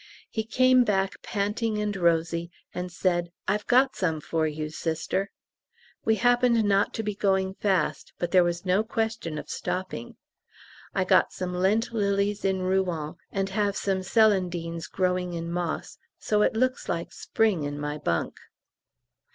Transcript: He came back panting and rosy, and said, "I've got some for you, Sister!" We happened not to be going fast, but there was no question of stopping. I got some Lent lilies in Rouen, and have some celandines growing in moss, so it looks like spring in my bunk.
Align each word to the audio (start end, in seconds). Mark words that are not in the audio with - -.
He 0.31 0.43
came 0.43 0.83
back 0.83 1.21
panting 1.21 1.77
and 1.77 1.95
rosy, 1.95 2.49
and 2.73 2.91
said, 2.91 3.31
"I've 3.47 3.67
got 3.67 3.95
some 3.95 4.19
for 4.19 4.47
you, 4.47 4.69
Sister!" 4.71 5.29
We 6.03 6.15
happened 6.15 6.63
not 6.63 6.91
to 6.95 7.03
be 7.03 7.13
going 7.13 7.53
fast, 7.53 8.11
but 8.17 8.31
there 8.31 8.43
was 8.43 8.65
no 8.65 8.83
question 8.83 9.37
of 9.37 9.47
stopping. 9.47 10.15
I 10.95 11.03
got 11.03 11.31
some 11.31 11.53
Lent 11.53 11.93
lilies 11.93 12.43
in 12.43 12.63
Rouen, 12.63 13.17
and 13.31 13.49
have 13.49 13.77
some 13.77 14.01
celandines 14.01 14.87
growing 14.87 15.33
in 15.33 15.51
moss, 15.51 15.99
so 16.17 16.41
it 16.41 16.55
looks 16.55 16.89
like 16.89 17.13
spring 17.13 17.61
in 17.63 17.77
my 17.79 17.99
bunk. 17.99 18.39